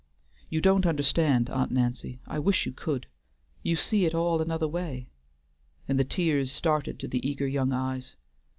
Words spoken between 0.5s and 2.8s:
don't understand, Aunt Nancy. I wish you